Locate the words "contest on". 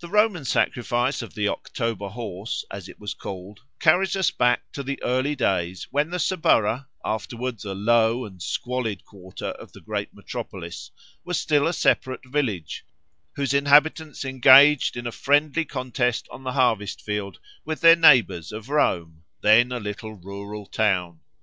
15.66-16.42